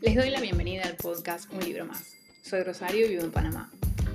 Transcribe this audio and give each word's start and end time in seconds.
Les 0.00 0.14
doy 0.14 0.30
la 0.30 0.40
bienvenida 0.40 0.84
al 0.84 0.94
podcast 0.94 1.52
Un 1.52 1.58
libro 1.58 1.84
más. 1.84 2.14
Soy 2.42 2.62
Rosario 2.62 3.06
y 3.06 3.08
vivo 3.08 3.24
en 3.24 3.32
Panamá. 3.32 3.72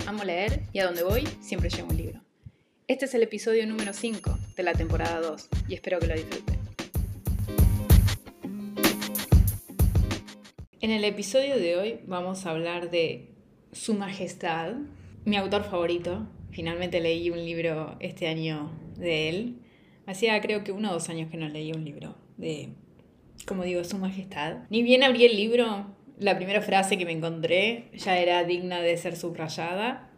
Amo 0.08 0.24
leer 0.24 0.62
y 0.72 0.80
a 0.80 0.86
donde 0.86 1.04
voy 1.04 1.28
siempre 1.42 1.70
llevo 1.70 1.90
un 1.90 1.98
libro. 1.98 2.22
Este 2.88 3.04
es 3.04 3.14
el 3.16 3.22
episodio 3.22 3.68
número 3.68 3.92
5 3.92 4.34
de 4.56 4.64
la 4.64 4.72
temporada 4.72 5.20
2 5.20 5.50
y 5.68 5.74
espero 5.74 6.00
que 6.00 6.08
lo 6.08 6.16
disfruten. 6.16 6.58
En 10.80 10.92
el 10.92 11.04
episodio 11.04 11.58
de 11.58 11.76
hoy 11.76 12.00
vamos 12.08 12.46
a 12.46 12.52
hablar 12.52 12.90
de 12.90 13.36
Su 13.74 13.94
Majestad, 13.94 14.76
mi 15.26 15.36
autor 15.36 15.66
favorito. 15.66 16.30
Finalmente 16.52 17.02
leí 17.02 17.30
un 17.30 17.44
libro 17.44 17.98
este 18.00 18.30
año 18.30 18.72
de 18.96 19.28
él. 19.28 19.60
Hacía 20.06 20.40
creo 20.40 20.64
que 20.64 20.72
uno 20.72 20.92
o 20.92 20.94
dos 20.94 21.10
años 21.10 21.30
que 21.30 21.36
no 21.36 21.50
leí 21.50 21.74
un 21.74 21.84
libro 21.84 22.16
de 22.38 22.70
como 23.46 23.64
digo, 23.64 23.84
Su 23.84 23.98
Majestad. 23.98 24.58
Ni 24.70 24.84
bien 24.84 25.04
abrí 25.04 25.26
el 25.26 25.36
libro, 25.36 25.88
la 26.20 26.36
primera 26.36 26.62
frase 26.62 26.98
que 26.98 27.06
me 27.06 27.12
encontré 27.12 27.90
ya 27.94 28.18
era 28.18 28.44
digna 28.44 28.82
de 28.82 28.98
ser 28.98 29.16
subrayada. 29.16 30.10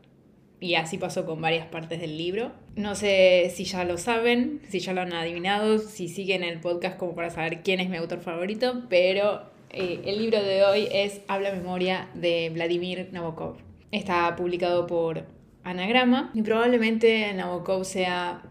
Y 0.60 0.76
así 0.76 0.98
pasó 0.98 1.26
con 1.26 1.42
varias 1.42 1.68
partes 1.68 2.00
del 2.00 2.18
libro. 2.18 2.52
No 2.76 2.96
sé 2.96 3.52
si 3.54 3.66
ya 3.66 3.84
lo 3.84 3.98
saben, 3.98 4.62
si 4.70 4.80
ya 4.80 4.94
lo 4.94 5.02
han 5.02 5.14
adivinado, 5.14 5.80
si 5.80 6.08
siguen 6.08 6.44
el 6.44 6.60
podcast 6.60 6.98
como 6.98 7.14
para 7.14 7.30
saber 7.30 7.62
quién 7.62 7.80
es 7.80 7.90
mi 7.90 7.98
autor 7.98 8.22
favorito, 8.22 8.84
pero 8.90 9.44
eh, 9.70 10.02
el 10.06 10.20
libro 10.20 10.42
de 10.42 10.64
hoy 10.64 10.88
es 10.92 11.22
Habla 11.28 11.52
Memoria 11.52 12.10
de 12.14 12.50
Vladimir 12.54 13.10
Nabokov. 13.12 13.58
Está 13.92 14.34
publicado 14.36 14.88
por 14.88 15.26
Anagrama 15.64 16.32
y 16.34 16.42
probablemente 16.42 17.34
Nabokov 17.34 17.84
sea 17.84 18.42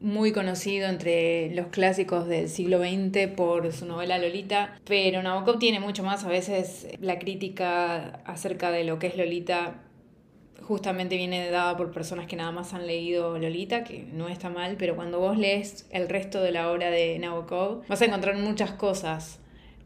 muy 0.00 0.32
conocido 0.32 0.88
entre 0.88 1.54
los 1.54 1.66
clásicos 1.68 2.26
del 2.26 2.48
siglo 2.48 2.78
XX 2.78 3.28
por 3.36 3.72
su 3.72 3.86
novela 3.86 4.18
Lolita, 4.18 4.78
pero 4.84 5.22
Nabokov 5.22 5.58
tiene 5.58 5.78
mucho 5.78 6.02
más. 6.02 6.24
A 6.24 6.28
veces 6.28 6.88
la 7.00 7.18
crítica 7.18 8.22
acerca 8.24 8.70
de 8.70 8.84
lo 8.84 8.98
que 8.98 9.08
es 9.08 9.16
Lolita 9.16 9.82
justamente 10.62 11.16
viene 11.16 11.50
dada 11.50 11.76
por 11.76 11.90
personas 11.90 12.26
que 12.26 12.36
nada 12.36 12.52
más 12.52 12.72
han 12.74 12.86
leído 12.86 13.38
Lolita, 13.38 13.84
que 13.84 14.06
no 14.12 14.28
está 14.28 14.48
mal, 14.48 14.76
pero 14.78 14.96
cuando 14.96 15.18
vos 15.18 15.36
lees 15.36 15.86
el 15.90 16.08
resto 16.08 16.40
de 16.40 16.52
la 16.52 16.70
obra 16.70 16.90
de 16.90 17.18
Nabokov, 17.18 17.86
vas 17.88 18.00
a 18.00 18.04
encontrar 18.04 18.36
muchas 18.36 18.72
cosas, 18.72 19.40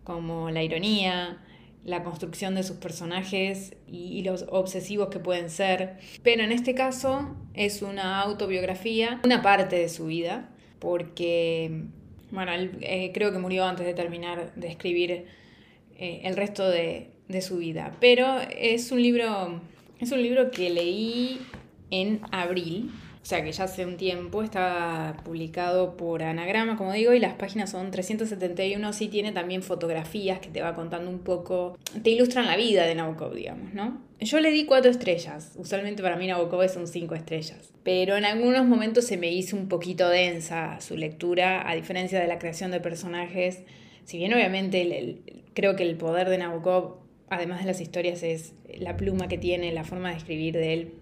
como 0.05 0.51
la 0.51 0.63
ironía, 0.63 1.39
la 1.85 2.03
construcción 2.03 2.55
de 2.55 2.63
sus 2.63 2.77
personajes 2.77 3.77
y, 3.87 4.23
los 4.23 4.47
obsesivos 4.49 5.09
que 5.09 5.19
pueden 5.19 5.51
ser. 5.51 5.99
Pero 6.23 6.43
en 6.43 6.53
este 6.53 6.75
caso 6.75 7.35
es 7.55 7.83
una 7.83 8.21
autobiografía, 8.21 9.21
una 9.25 9.43
parte 9.43 9.77
de 9.77 9.89
su 9.89 10.07
vida, 10.07 10.51
porque, 10.79 11.85
bueno, 12.31 12.53
eh, 12.53 13.11
creo 13.15 13.33
que 13.33 13.39
murió 13.39 13.65
antes 13.65 13.87
de 13.87 13.95
terminar 13.95 14.53
de 14.55 14.69
escribir 14.69 15.27
eh, 15.97 16.21
el 16.25 16.37
resto 16.37 16.69
de, 16.69 17.11
de 17.29 17.43
su 17.43 17.59
vida. 17.59 17.97
Pero 18.01 18.39
es 18.51 18.93
un 18.93 19.03
libro, 19.03 19.61
es 20.01 20.13
un 20.13 20.23
libro 20.23 20.51
que 20.51 20.71
leí 20.71 21.41
en 21.91 22.21
abril 22.33 22.91
o 23.25 23.27
sea 23.27 23.43
que 23.43 23.53
ya 23.53 23.65
hace 23.65 23.87
un 23.87 23.97
tiempo 23.97 24.43
está 24.43 25.17
publicado 25.25 25.97
por 25.97 26.23
Anagrama, 26.23 26.77
como 26.77 26.93
digo, 26.93 27.15
y 27.15 27.19
las 27.19 27.33
páginas 27.33 27.71
son 27.71 27.91
371. 27.91 28.93
Sí 28.93 29.09
tiene 29.09 29.33
también 29.33 29.63
fotografías 29.63 30.41
que 30.41 30.51
te 30.51 30.61
va 30.61 30.75
contando 30.75 31.09
un 31.09 31.21
poco, 31.21 31.79
te 32.03 32.11
ilustran 32.11 32.45
la 32.45 32.59
vida 32.59 32.85
de 32.85 32.95
Nabokov, 32.95 33.33
digamos, 33.33 33.73
¿no? 33.73 33.99
Yo 34.21 34.41
le 34.41 34.51
di 34.51 34.67
cuatro 34.67 34.91
estrellas. 34.91 35.53
Usualmente 35.57 36.03
para 36.03 36.17
mí 36.17 36.27
Nabokov 36.27 36.65
es 36.65 36.77
un 36.77 36.87
cinco 36.87 37.15
estrellas. 37.15 37.73
Pero 37.83 38.19
en 38.19 38.27
algunos 38.27 38.67
momentos 38.67 39.07
se 39.07 39.17
me 39.17 39.33
hizo 39.33 39.57
un 39.57 39.69
poquito 39.69 40.11
densa 40.11 40.79
su 40.83 40.95
lectura, 40.95 41.67
a 41.67 41.75
diferencia 41.75 42.21
de 42.21 42.27
la 42.27 42.39
creación 42.39 42.73
de 42.73 42.81
personajes. 42.81 43.63
Si 44.05 44.19
bien 44.19 44.35
obviamente 44.35 45.17
creo 45.55 45.77
que 45.77 45.85
el 45.85 45.97
poder 45.97 46.29
de 46.29 46.37
Nabokov, 46.37 46.99
además 47.31 47.61
de 47.61 47.69
las 47.69 47.81
historias, 47.81 48.23
es 48.23 48.53
la 48.77 48.99
pluma 48.99 49.29
que 49.29 49.39
tiene, 49.39 49.73
la 49.73 49.85
forma 49.85 50.11
de 50.11 50.19
escribir 50.19 50.53
de 50.53 50.75
él, 50.75 50.93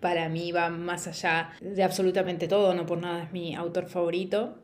para 0.00 0.28
mí 0.28 0.52
va 0.52 0.68
más 0.68 1.06
allá 1.06 1.50
de 1.60 1.82
absolutamente 1.82 2.48
todo, 2.48 2.74
no 2.74 2.86
por 2.86 2.98
nada 2.98 3.24
es 3.24 3.32
mi 3.32 3.54
autor 3.54 3.88
favorito. 3.88 4.58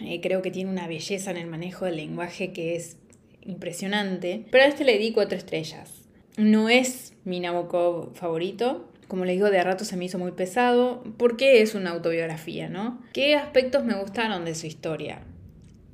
Eh, 0.00 0.20
creo 0.20 0.42
que 0.42 0.50
tiene 0.50 0.70
una 0.70 0.86
belleza 0.86 1.30
en 1.30 1.36
el 1.38 1.46
manejo 1.46 1.84
del 1.84 1.96
lenguaje 1.96 2.52
que 2.52 2.76
es 2.76 2.98
impresionante. 3.42 4.46
Pero 4.50 4.64
a 4.64 4.66
este 4.66 4.84
le 4.84 4.98
di 4.98 5.12
cuatro 5.12 5.38
estrellas. 5.38 6.06
No 6.36 6.68
es 6.68 7.14
mi 7.24 7.40
Nabokov 7.40 8.14
favorito. 8.14 8.90
Como 9.08 9.24
le 9.24 9.32
digo, 9.32 9.50
de 9.50 9.60
a 9.60 9.64
rato 9.64 9.84
se 9.84 9.96
me 9.96 10.04
hizo 10.04 10.18
muy 10.18 10.32
pesado. 10.32 11.04
porque 11.16 11.62
es 11.62 11.74
una 11.74 11.90
autobiografía, 11.90 12.68
no? 12.68 13.00
¿Qué 13.12 13.36
aspectos 13.36 13.84
me 13.84 13.94
gustaron 13.94 14.44
de 14.44 14.54
su 14.54 14.66
historia? 14.66 15.22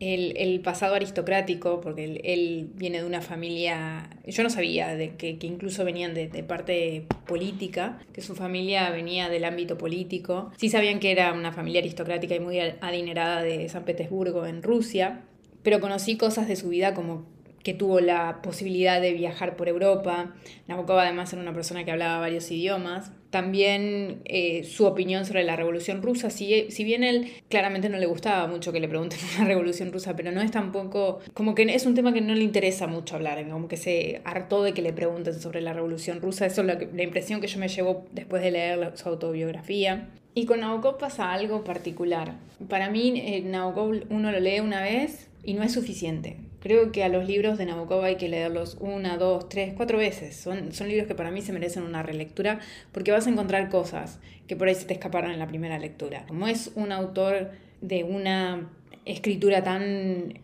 El, 0.02 0.60
pasado 0.60 0.94
aristocrático, 0.94 1.80
porque 1.80 2.20
él, 2.24 2.70
viene 2.74 2.98
de 2.98 3.06
una 3.06 3.20
familia, 3.20 4.10
yo 4.26 4.42
no 4.42 4.50
sabía 4.50 4.94
de 4.96 5.16
que, 5.16 5.38
incluso 5.42 5.84
venían 5.84 6.12
de, 6.14 6.28
de, 6.28 6.42
parte 6.42 7.06
política, 7.26 8.00
que 8.12 8.20
su 8.20 8.34
familia 8.34 8.90
venía 8.90 9.28
del 9.28 9.44
ámbito 9.44 9.78
político. 9.78 10.50
Sí 10.56 10.68
sabían 10.68 10.98
que 10.98 11.12
era 11.12 11.32
una 11.32 11.52
familia 11.52 11.80
aristocrática 11.80 12.34
y 12.34 12.40
muy 12.40 12.58
adinerada 12.58 13.42
de 13.42 13.68
San 13.68 13.84
Petersburgo 13.84 14.46
en 14.46 14.62
Rusia, 14.62 15.22
pero 15.62 15.80
conocí 15.80 16.16
cosas 16.16 16.48
de 16.48 16.56
su 16.56 16.69
vida 16.69 16.94
como 16.94 17.26
que 17.62 17.74
tuvo 17.74 18.00
la 18.00 18.42
posibilidad 18.42 19.00
de 19.00 19.12
viajar 19.12 19.56
por 19.56 19.69
Europa. 19.69 20.34
Nabokov 20.66 20.98
además 20.98 21.32
era 21.32 21.42
una 21.42 21.54
persona 21.54 21.84
que 21.84 21.92
hablaba 21.92 22.19
varios 22.19 22.50
idiomas. 22.50 23.12
También 23.32 24.20
eh, 24.26 24.62
su 24.65 24.84
opinión 24.84 25.25
sobre 25.25 25.43
la 25.43 25.56
Revolución 25.56 26.03
Rusa, 26.03 26.28
si, 26.28 26.70
si 26.70 26.84
bien 26.84 27.03
él 27.03 27.32
claramente 27.48 27.88
no 27.88 27.97
le 27.97 28.04
gustaba 28.04 28.47
mucho 28.47 28.72
que 28.72 28.78
le 28.78 28.88
pregunten 28.88 29.19
por 29.19 29.41
la 29.41 29.47
Revolución 29.47 29.91
Rusa, 29.91 30.15
pero 30.15 30.32
no 30.32 30.43
es 30.43 30.50
tampoco, 30.50 31.20
como 31.32 31.54
que 31.54 31.62
es 31.62 31.87
un 31.87 31.94
tema 31.94 32.12
que 32.12 32.20
no 32.20 32.34
le 32.34 32.44
interesa 32.44 32.87
mucho 32.88 33.16
hablar, 33.16 33.43
como 33.48 33.69
que 33.69 33.78
se 33.78 34.20
hartó 34.25 34.62
de 34.62 34.75
que 34.75 34.82
le 34.82 34.93
pregunten 34.93 35.41
sobre 35.41 35.62
la 35.62 35.72
Revolución 35.72 36.20
Rusa, 36.20 36.44
eso 36.44 36.60
es 36.60 36.66
la, 36.66 36.75
la 36.75 37.03
impresión 37.03 37.41
que 37.41 37.47
yo 37.47 37.59
me 37.59 37.69
llevo 37.69 38.04
después 38.12 38.43
de 38.43 38.50
leer 38.50 38.93
su 38.97 39.09
autobiografía. 39.09 40.10
Y 40.34 40.44
con 40.44 40.60
Nabokov 40.60 40.99
pasa 40.99 41.32
algo 41.32 41.64
particular. 41.64 42.34
Para 42.69 42.91
mí, 42.91 43.14
eh, 43.16 43.41
Nabokov 43.41 44.03
uno 44.10 44.31
lo 44.31 44.41
lee 44.41 44.60
una 44.60 44.82
vez 44.82 45.31
y 45.43 45.54
no 45.54 45.62
es 45.62 45.72
suficiente. 45.72 46.37
Creo 46.62 46.92
que 46.92 47.02
a 47.02 47.08
los 47.08 47.26
libros 47.26 47.58
de 47.58 47.66
Nabokov 47.66 48.04
hay 48.04 48.16
que 48.16 48.28
leerlos 48.28 48.76
una, 48.80 49.16
dos, 49.16 49.48
tres, 49.48 49.74
cuatro 49.76 49.98
veces. 49.98 50.36
Son, 50.36 50.72
son 50.72 50.88
libros 50.88 51.08
que 51.08 51.16
para 51.16 51.32
mí 51.32 51.42
se 51.42 51.52
merecen 51.52 51.82
una 51.82 52.04
relectura 52.04 52.60
porque 52.92 53.10
vas 53.10 53.26
a 53.26 53.30
encontrar 53.30 53.68
cosas 53.68 54.20
que 54.46 54.54
por 54.54 54.68
ahí 54.68 54.76
se 54.76 54.84
te 54.84 54.94
escaparon 54.94 55.32
en 55.32 55.40
la 55.40 55.48
primera 55.48 55.78
lectura. 55.80 56.24
Como 56.28 56.46
es 56.46 56.70
un 56.76 56.92
autor 56.92 57.50
de 57.80 58.04
una 58.04 58.70
escritura 59.04 59.64
tan 59.64 60.34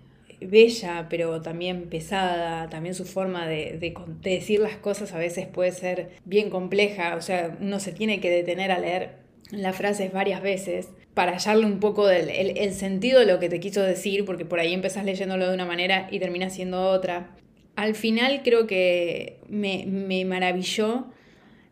bella, 0.41 1.07
pero 1.09 1.41
también 1.41 1.89
pesada, 1.89 2.69
también 2.69 2.97
su 2.97 3.05
forma 3.05 3.47
de, 3.47 3.79
de, 3.79 3.95
decir 4.23 4.61
las 4.61 4.77
cosas 4.77 5.13
a 5.13 5.19
veces 5.19 5.47
puede 5.47 5.73
ser 5.73 6.11
bien 6.25 6.51
compleja, 6.51 7.17
o 7.17 7.23
sea, 7.23 7.57
uno 7.61 7.81
se 7.81 7.93
tiene 7.93 8.21
que 8.21 8.31
detener 8.31 8.71
a 8.71 8.79
leer 8.79 9.28
las 9.51 9.77
frases 9.77 10.13
varias 10.13 10.43
veces 10.43 10.89
para 11.15 11.33
hallarle 11.33 11.67
un 11.67 11.81
poco 11.81 12.07
del, 12.07 12.29
el, 12.31 12.73
sentido 12.75 13.21
de 13.21 13.27
lo 13.27 13.39
que 13.41 13.49
te 13.49 13.61
quiso 13.61 13.83
decir, 13.83 14.25
porque 14.25 14.45
por 14.45 14.61
ahí 14.61 14.73
empezás 14.73 15.05
leyéndolo 15.05 15.49
de 15.49 15.55
una 15.55 15.67
manera 15.67 16.09
y 16.11 16.19
terminas 16.19 16.55
siendo 16.55 16.91
otra. 16.91 17.35
Al 17.75 17.95
final 17.95 18.43
creo 18.45 18.67
que 18.67 19.39
me, 19.49 19.85
me 19.87 20.25
maravilló 20.25 21.07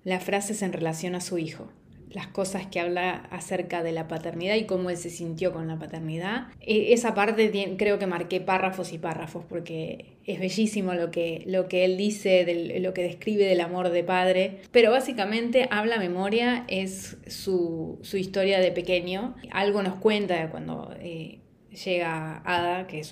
las 0.04 0.24
frases 0.24 0.62
en 0.62 0.72
relación 0.72 1.14
a 1.14 1.20
su 1.20 1.38
hijo 1.38 1.68
las 2.10 2.28
cosas 2.28 2.66
que 2.66 2.80
habla 2.80 3.26
acerca 3.30 3.82
de 3.82 3.92
la 3.92 4.08
paternidad 4.08 4.54
y 4.56 4.64
cómo 4.64 4.90
él 4.90 4.96
se 4.96 5.10
sintió 5.10 5.52
con 5.52 5.68
la 5.68 5.78
paternidad. 5.78 6.48
E, 6.60 6.92
esa 6.92 7.14
parte 7.14 7.50
creo 7.76 7.98
que 7.98 8.06
marqué 8.06 8.40
párrafos 8.40 8.92
y 8.92 8.98
párrafos 8.98 9.44
porque 9.48 10.16
es 10.24 10.40
bellísimo 10.40 10.94
lo 10.94 11.10
que, 11.10 11.42
lo 11.46 11.68
que 11.68 11.84
él 11.84 11.96
dice, 11.96 12.80
lo 12.80 12.94
que 12.94 13.02
describe 13.02 13.44
del 13.44 13.60
amor 13.60 13.90
de 13.90 14.04
padre, 14.04 14.58
pero 14.70 14.90
básicamente 14.90 15.68
habla 15.70 15.98
memoria, 15.98 16.64
es 16.68 17.16
su, 17.26 17.98
historia 18.12 18.60
de 18.60 18.72
pequeño, 18.72 19.34
algo 19.50 19.82
nos 19.82 19.96
cuenta 19.96 20.50
cuando... 20.50 20.94
Eh, 21.00 21.40
llega 21.84 22.42
Ada, 22.44 22.86
que 22.86 23.02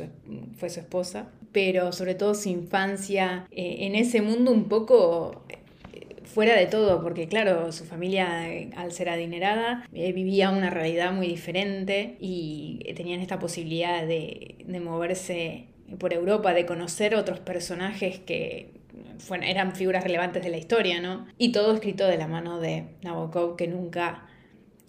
fue 0.57 0.71
su 0.71 0.81
esposa, 0.81 1.31
pero 1.53 1.93
sobre 1.93 2.15
todo 2.15 2.35
su 2.35 2.49
infancia 2.49 3.47
eh, 3.51 3.77
en 3.81 3.95
ese 3.95 4.23
mundo 4.23 4.51
un 4.51 4.69
poco 4.69 5.45
fuera 6.25 6.57
de 6.57 6.67
todo, 6.67 7.03
porque 7.03 7.29
claro, 7.29 7.71
su 7.73 7.85
familia 7.85 8.45
al 8.77 8.93
ser 8.93 9.09
adinerada 9.09 9.87
eh, 9.93 10.13
vivía 10.13 10.51
una 10.51 10.71
realidad 10.71 11.13
muy 11.13 11.27
diferente 11.27 12.17
y 12.21 12.81
tenían 12.97 13.21
esta 13.21 13.39
posibilidad 13.39 14.07
de, 14.07 14.57
moverse 14.83 15.67
por 15.99 16.13
Europa, 16.13 16.55
de 16.55 16.67
conocer 16.67 17.15
otros 17.15 17.41
personajes 17.41 18.19
que 18.19 18.73
eran 19.43 19.75
figuras 19.75 20.05
relevantes 20.05 20.43
de 20.43 20.51
la 20.51 20.57
historia, 20.57 21.01
¿no? 21.01 21.27
Y 21.39 21.53
todo 21.53 21.75
escrito 21.75 22.07
de 22.07 22.17
la 22.17 22.27
mano 22.27 22.61
de 22.61 22.85
Nabokov, 23.03 23.57
que 23.57 23.69
nunca, 23.69 24.27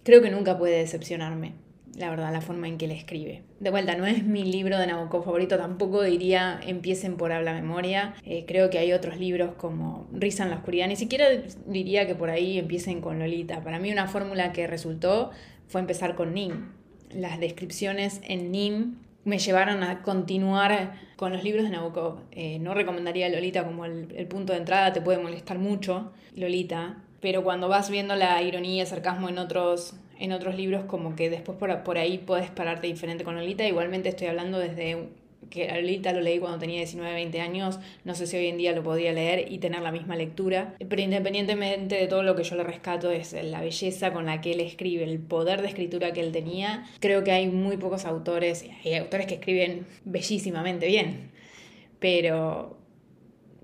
creo 0.02 0.22
que 0.22 0.30
nunca 0.30 0.58
puede 0.58 0.78
decepcionarme 0.78 1.65
la 1.96 2.10
verdad, 2.10 2.32
la 2.32 2.40
forma 2.40 2.68
en 2.68 2.78
que 2.78 2.86
le 2.86 2.94
escribe. 2.94 3.42
De 3.58 3.70
vuelta, 3.70 3.96
no 3.96 4.06
es 4.06 4.24
mi 4.24 4.44
libro 4.44 4.78
de 4.78 4.86
Nabokov 4.86 5.24
favorito, 5.24 5.56
tampoco 5.56 6.02
diría 6.02 6.60
empiecen 6.64 7.16
por 7.16 7.32
Habla 7.32 7.54
Memoria. 7.54 8.14
Eh, 8.24 8.44
creo 8.46 8.68
que 8.70 8.78
hay 8.78 8.92
otros 8.92 9.18
libros 9.18 9.54
como 9.56 10.06
Risa 10.12 10.44
en 10.44 10.50
la 10.50 10.56
Oscuridad, 10.56 10.88
ni 10.88 10.96
siquiera 10.96 11.26
diría 11.66 12.06
que 12.06 12.14
por 12.14 12.30
ahí 12.30 12.58
empiecen 12.58 13.00
con 13.00 13.18
Lolita. 13.18 13.62
Para 13.62 13.78
mí 13.78 13.90
una 13.90 14.08
fórmula 14.08 14.52
que 14.52 14.66
resultó 14.66 15.30
fue 15.68 15.80
empezar 15.80 16.14
con 16.14 16.34
Nim. 16.34 16.72
Las 17.10 17.40
descripciones 17.40 18.20
en 18.24 18.50
Nim 18.52 18.96
me 19.24 19.38
llevaron 19.38 19.82
a 19.82 20.02
continuar 20.02 21.00
con 21.16 21.32
los 21.32 21.42
libros 21.42 21.64
de 21.64 21.70
Nabokov. 21.70 22.20
Eh, 22.30 22.58
no 22.60 22.74
recomendaría 22.74 23.28
Lolita 23.28 23.64
como 23.64 23.84
el, 23.84 24.26
punto 24.28 24.52
de 24.52 24.60
entrada, 24.60 24.92
te 24.92 25.00
puede 25.00 25.18
molestar 25.18 25.58
mucho, 25.58 26.12
Lolita, 26.36 26.98
pero 27.20 27.42
cuando 27.42 27.68
vas 27.68 27.90
viendo 27.90 28.14
la 28.14 28.40
ironía 28.42 28.84
y 28.84 28.86
sarcasmo 28.86 29.28
en 29.28 29.38
otros, 29.38 29.94
en 30.18 30.32
otros 30.32 30.56
libros, 30.56 30.84
como 30.84 31.16
que 31.16 31.30
después 31.30 31.58
por, 31.58 31.82
por 31.82 31.98
ahí 31.98 32.18
puedes 32.18 32.50
pararte 32.50 32.86
diferente 32.86 33.24
con 33.24 33.36
Lolita. 33.36 33.66
Igualmente 33.66 34.08
estoy 34.08 34.28
hablando 34.28 34.58
desde 34.58 35.08
que 35.50 35.68
Lolita 35.68 36.12
lo 36.12 36.20
leí 36.20 36.38
cuando 36.38 36.58
tenía 36.58 36.78
19, 36.78 37.12
20 37.14 37.40
años, 37.40 37.78
no 38.04 38.14
sé 38.14 38.26
si 38.26 38.36
hoy 38.36 38.46
en 38.46 38.56
día 38.56 38.72
lo 38.72 38.82
podía 38.82 39.12
leer 39.12 39.50
y 39.50 39.58
tener 39.58 39.80
la 39.80 39.92
misma 39.92 40.16
lectura, 40.16 40.74
pero 40.88 41.00
independientemente 41.02 41.96
de 41.96 42.06
todo 42.06 42.22
lo 42.22 42.36
que 42.36 42.42
yo 42.42 42.56
le 42.56 42.64
rescato 42.64 43.10
es 43.10 43.32
la 43.32 43.60
belleza 43.60 44.12
con 44.12 44.26
la 44.26 44.40
que 44.40 44.52
él 44.52 44.60
escribe, 44.60 45.04
el 45.04 45.18
poder 45.18 45.62
de 45.62 45.68
escritura 45.68 46.12
que 46.12 46.20
él 46.20 46.32
tenía, 46.32 46.84
creo 47.00 47.24
que 47.24 47.32
hay 47.32 47.48
muy 47.48 47.76
pocos 47.76 48.04
autores, 48.04 48.64
hay 48.84 48.94
autores 48.94 49.26
que 49.26 49.34
escriben 49.34 49.86
bellísimamente 50.04 50.86
bien, 50.86 51.30
pero 52.00 52.75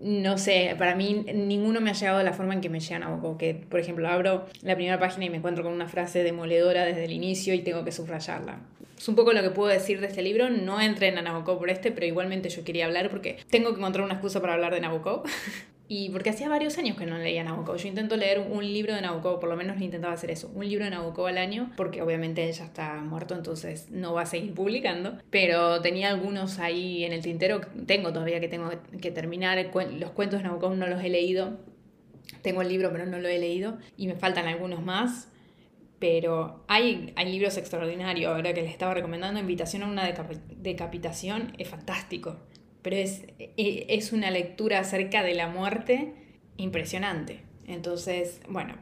no 0.03 0.37
sé, 0.37 0.75
para 0.77 0.95
mí 0.95 1.25
ninguno 1.33 1.81
me 1.81 1.91
ha 1.91 1.93
llegado 1.93 2.19
de 2.19 2.25
la 2.25 2.33
forma 2.33 2.55
en 2.55 2.61
que 2.61 2.69
me 2.69 2.81
llegan 2.81 3.05
a 3.05 3.21
que 3.39 3.55
por 3.55 3.79
ejemplo 3.79 4.09
abro 4.09 4.47
la 4.63 4.75
primera 4.75 4.99
página 4.99 5.27
y 5.27 5.31
me 5.31 5.37
encuentro 5.37 5.63
con 5.63 5.73
una 5.73 5.89
frase 5.89 6.25
demoledora 6.25 6.85
desde 6.85 7.05
el 7.05 7.13
inicio 7.13 7.55
y 7.55 7.61
tengo 7.61 7.85
que 7.85 7.93
subrayarla. 7.93 8.61
Es 8.99 9.09
un 9.09 9.17
poco 9.17 9.33
lo 9.33 9.43
que 9.43 9.51
puedo 9.51 9.69
decir 9.69 10.01
de 10.01 10.07
este 10.07 10.23
libro, 10.23 10.49
no 10.51 10.81
entren 10.81 11.19
a 11.19 11.23
Nabokov 11.23 11.59
por 11.59 11.71
este, 11.71 11.91
pero 11.91 12.07
igualmente 12.07 12.49
yo 12.49 12.63
quería 12.63 12.87
hablar 12.87 13.11
porque 13.11 13.39
tengo 13.51 13.71
que 13.71 13.79
encontrar 13.79 14.05
una 14.05 14.15
excusa 14.15 14.41
para 14.41 14.55
hablar 14.55 14.75
de 14.75 14.81
Nabokov. 14.81 15.25
Y 15.95 16.09
porque 16.09 16.31
hacía 16.31 16.49
varios 16.49 16.79
años 16.79 16.97
que 16.97 17.05
no 17.05 17.19
leía 17.19 17.45
Nabokov. 17.45 17.77
Yo 17.77 17.87
intento 17.87 18.17
leer 18.17 18.39
un 18.51 18.65
libro 18.65 18.95
de 18.95 19.03
Nabokov, 19.03 19.41
por 19.41 19.51
lo 19.51 19.57
menos 19.57 19.79
intentaba 19.79 20.15
hacer 20.15 20.31
eso, 20.31 20.51
un 20.55 20.67
libro 20.67 20.87
de 20.87 20.91
Nabokov 20.91 21.27
al 21.27 21.37
año, 21.37 21.71
porque 21.77 22.01
obviamente 22.01 22.49
él 22.49 22.55
ya 22.55 22.65
está 22.65 22.95
muerto, 23.03 23.35
entonces 23.35 23.91
no 23.91 24.15
va 24.15 24.23
a 24.23 24.27
seguir 24.27 24.55
publicando. 24.55 25.19
Pero 25.29 25.83
tenía 25.83 26.09
algunos 26.09 26.61
ahí 26.61 27.05
en 27.05 27.13
el 27.13 27.21
tintero, 27.21 27.61
tengo 27.85 28.11
todavía 28.11 28.41
que 28.41 28.49
tengo 28.49 28.71
que 29.03 29.11
terminar. 29.11 29.59
Los 29.99 30.13
cuentos 30.13 30.39
de 30.41 30.45
Nabokov 30.45 30.77
no 30.77 30.87
los 30.87 31.05
he 31.05 31.11
leído. 31.11 31.59
Tengo 32.41 32.63
el 32.63 32.69
libro, 32.69 32.91
pero 32.91 33.05
no 33.05 33.19
lo 33.19 33.29
he 33.29 33.39
leído. 33.39 33.77
Y 33.99 34.07
me 34.07 34.15
faltan 34.15 34.47
algunos 34.47 34.83
más. 34.83 35.29
Pero 35.99 36.65
hay, 36.69 37.13
hay 37.17 37.31
libros 37.31 37.59
extraordinarios. 37.59 38.35
Ahora 38.35 38.55
que 38.55 38.63
les 38.63 38.71
estaba 38.71 38.95
recomendando 38.95 39.41
Invitación 39.41 39.83
a 39.83 39.89
una 39.89 40.11
decapitación, 40.57 41.53
es 41.59 41.69
fantástico 41.69 42.39
pero 42.83 42.97
es, 42.97 43.23
e, 43.39 43.87
es 43.89 44.13
una 44.13 44.31
lectura 44.31 44.81
acerca 44.81 45.23
de 45.23 45.35
la 45.35 45.49
muerte 45.49 46.13
impresionante. 46.57 47.41
Entonces, 47.67 48.41
bueno, 48.49 48.75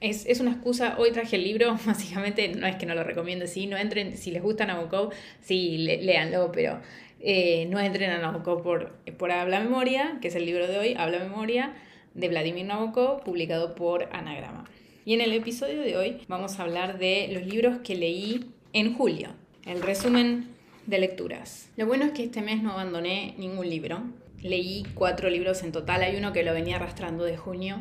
es, 0.00 0.26
es, 0.26 0.40
una 0.40 0.52
excusa. 0.52 0.96
Hoy 0.98 1.12
traje 1.12 1.36
el 1.36 1.44
libro, 1.44 1.76
básicamente 1.86 2.48
no 2.48 2.66
es 2.66 2.76
que 2.76 2.86
no 2.86 2.94
lo 2.94 3.04
recomiende, 3.04 3.46
sí, 3.46 3.66
no 3.66 3.76
entren, 3.76 4.16
si 4.16 4.30
les 4.30 4.42
gusta 4.42 4.66
Nabokov, 4.66 5.12
sí, 5.40 5.78
léanlo, 5.78 6.50
pero 6.52 6.80
eh, 7.20 7.66
no 7.66 7.78
entren 7.80 8.10
a 8.10 8.18
Nabokov 8.18 8.62
por, 8.62 8.92
por 9.18 9.30
Habla 9.30 9.60
Memoria, 9.60 10.18
que 10.20 10.28
es 10.28 10.34
el 10.34 10.46
libro 10.46 10.66
de 10.66 10.78
hoy, 10.78 10.94
Habla 10.96 11.18
Memoria, 11.18 11.74
de 12.14 12.28
Vladimir 12.28 12.66
Nabokov, 12.66 13.22
publicado 13.24 13.74
por 13.74 14.08
Anagrama. 14.12 14.64
Y 15.04 15.14
en 15.14 15.20
el 15.20 15.32
episodio 15.32 15.80
de 15.80 15.96
hoy 15.96 16.18
vamos 16.28 16.58
a 16.58 16.62
hablar 16.62 16.98
de 16.98 17.28
los 17.32 17.46
libros 17.46 17.78
que 17.78 17.94
leí 17.94 18.50
en 18.72 18.94
julio. 18.94 19.30
El 19.66 19.82
resumen 19.82 20.48
de 20.90 20.98
lecturas. 20.98 21.70
Lo 21.76 21.86
bueno 21.86 22.04
es 22.04 22.10
que 22.10 22.24
este 22.24 22.42
mes 22.42 22.62
no 22.62 22.72
abandoné 22.72 23.34
ningún 23.38 23.70
libro. 23.70 24.02
Leí 24.42 24.84
cuatro 24.94 25.30
libros 25.30 25.62
en 25.62 25.70
total. 25.70 26.02
Hay 26.02 26.16
uno 26.16 26.32
que 26.32 26.42
lo 26.42 26.52
venía 26.52 26.76
arrastrando 26.76 27.24
de 27.24 27.36
junio. 27.36 27.78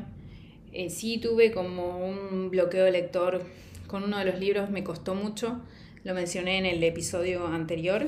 Eh, 0.71 0.91
sí 0.91 1.17
tuve 1.17 1.51
como 1.51 1.97
un 1.97 2.51
bloqueo 2.51 2.85
de 2.85 2.91
lector 2.91 3.43
con 3.87 4.03
uno 4.03 4.19
de 4.19 4.25
los 4.25 4.39
libros, 4.39 4.69
me 4.69 4.83
costó 4.83 5.15
mucho. 5.15 5.59
Lo 6.03 6.13
mencioné 6.13 6.59
en 6.59 6.67
el 6.67 6.83
episodio 6.83 7.47
anterior. 7.47 8.07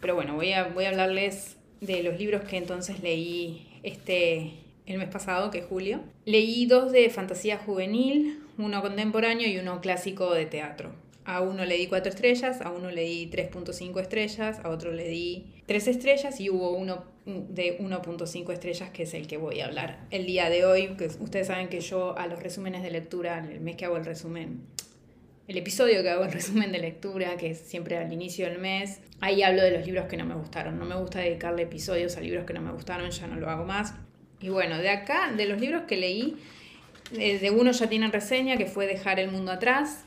Pero 0.00 0.16
bueno, 0.16 0.34
voy 0.34 0.52
a, 0.52 0.64
voy 0.64 0.84
a 0.86 0.88
hablarles 0.88 1.56
de 1.80 2.02
los 2.02 2.18
libros 2.18 2.42
que 2.42 2.56
entonces 2.56 3.00
leí 3.02 3.68
este, 3.84 4.54
el 4.86 4.98
mes 4.98 5.08
pasado, 5.08 5.52
que 5.52 5.58
es 5.58 5.64
julio. 5.66 6.00
Leí 6.24 6.66
dos 6.66 6.90
de 6.90 7.08
fantasía 7.08 7.58
juvenil, 7.58 8.40
uno 8.58 8.82
contemporáneo 8.82 9.48
y 9.48 9.58
uno 9.58 9.80
clásico 9.80 10.34
de 10.34 10.46
teatro. 10.46 11.03
A 11.26 11.40
uno 11.40 11.64
le 11.64 11.78
di 11.78 11.86
4 11.86 12.10
estrellas, 12.10 12.60
a 12.60 12.70
uno 12.70 12.90
le 12.90 13.02
di 13.02 13.30
3.5 13.30 14.00
estrellas, 14.00 14.60
a 14.62 14.68
otro 14.68 14.92
le 14.92 15.08
di 15.08 15.46
3 15.66 15.88
estrellas 15.88 16.38
y 16.38 16.50
hubo 16.50 16.72
uno 16.72 17.04
de 17.24 17.78
1.5 17.78 18.52
estrellas 18.52 18.90
que 18.90 19.04
es 19.04 19.14
el 19.14 19.26
que 19.26 19.38
voy 19.38 19.60
a 19.60 19.66
hablar 19.66 20.06
el 20.10 20.26
día 20.26 20.50
de 20.50 20.66
hoy. 20.66 20.96
Que 20.98 21.06
ustedes 21.06 21.46
saben 21.46 21.68
que 21.68 21.80
yo 21.80 22.16
a 22.18 22.26
los 22.26 22.42
resúmenes 22.42 22.82
de 22.82 22.90
lectura, 22.90 23.38
el 23.38 23.60
mes 23.60 23.76
que 23.76 23.86
hago 23.86 23.96
el 23.96 24.04
resumen, 24.04 24.60
el 25.48 25.56
episodio 25.56 26.02
que 26.02 26.10
hago 26.10 26.24
el 26.24 26.32
resumen 26.32 26.72
de 26.72 26.78
lectura, 26.78 27.38
que 27.38 27.50
es 27.50 27.58
siempre 27.58 27.96
al 27.96 28.12
inicio 28.12 28.46
del 28.46 28.58
mes, 28.58 29.00
ahí 29.20 29.42
hablo 29.42 29.62
de 29.62 29.70
los 29.70 29.86
libros 29.86 30.04
que 30.06 30.18
no 30.18 30.26
me 30.26 30.34
gustaron. 30.34 30.78
No 30.78 30.84
me 30.84 30.96
gusta 30.96 31.20
dedicarle 31.20 31.62
episodios 31.62 32.18
a 32.18 32.20
libros 32.20 32.44
que 32.44 32.52
no 32.52 32.60
me 32.60 32.72
gustaron, 32.72 33.10
ya 33.10 33.26
no 33.26 33.36
lo 33.36 33.48
hago 33.48 33.64
más. 33.64 33.94
Y 34.40 34.50
bueno, 34.50 34.76
de 34.76 34.90
acá, 34.90 35.32
de 35.34 35.46
los 35.46 35.58
libros 35.58 35.84
que 35.88 35.96
leí, 35.96 36.36
eh, 37.18 37.38
de 37.38 37.50
uno 37.50 37.70
ya 37.70 37.88
tienen 37.88 38.12
reseña, 38.12 38.58
que 38.58 38.66
fue 38.66 38.86
Dejar 38.86 39.18
el 39.20 39.30
mundo 39.30 39.52
atrás 39.52 40.04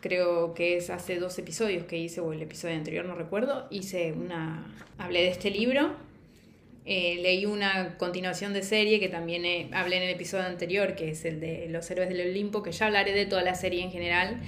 creo 0.00 0.54
que 0.54 0.76
es 0.76 0.90
hace 0.90 1.18
dos 1.18 1.38
episodios 1.38 1.84
que 1.84 1.98
hice, 1.98 2.20
o 2.20 2.32
el 2.32 2.42
episodio 2.42 2.76
anterior, 2.76 3.04
no 3.04 3.14
recuerdo, 3.14 3.66
hice 3.70 4.12
una, 4.12 4.66
hablé 4.98 5.22
de 5.22 5.28
este 5.28 5.50
libro, 5.50 5.94
eh, 6.86 7.18
leí 7.22 7.46
una 7.46 7.98
continuación 7.98 8.52
de 8.52 8.62
serie 8.62 8.98
que 8.98 9.08
también 9.08 9.72
hablé 9.74 9.98
en 9.98 10.02
el 10.04 10.10
episodio 10.10 10.44
anterior, 10.44 10.94
que 10.94 11.10
es 11.10 11.24
el 11.24 11.40
de 11.40 11.68
Los 11.68 11.90
Héroes 11.90 12.08
del 12.08 12.30
Olimpo, 12.30 12.62
que 12.62 12.72
ya 12.72 12.86
hablaré 12.86 13.12
de 13.12 13.26
toda 13.26 13.42
la 13.42 13.54
serie 13.54 13.82
en 13.82 13.92
general, 13.92 14.38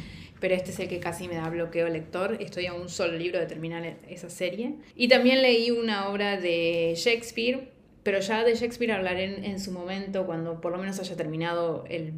pero 0.40 0.54
este 0.54 0.72
es 0.72 0.80
el 0.80 0.88
que 0.88 0.98
casi 0.98 1.28
me 1.28 1.36
da 1.36 1.48
bloqueo 1.50 1.88
lector, 1.88 2.38
estoy 2.40 2.66
a 2.66 2.72
un 2.72 2.88
solo 2.88 3.16
libro 3.16 3.38
de 3.38 3.46
terminar 3.46 3.96
esa 4.08 4.28
serie. 4.28 4.74
Y 4.96 5.08
también 5.08 5.40
leí 5.40 5.70
una 5.70 6.08
obra 6.08 6.36
de 6.36 6.94
Shakespeare, 6.96 7.68
pero 8.02 8.18
ya 8.18 8.42
de 8.42 8.56
Shakespeare 8.56 8.92
hablaré 8.92 9.36
en, 9.36 9.44
en 9.44 9.60
su 9.60 9.70
momento, 9.70 10.26
cuando 10.26 10.60
por 10.60 10.72
lo 10.72 10.78
menos 10.78 10.98
haya 10.98 11.14
terminado 11.14 11.84
el 11.88 12.12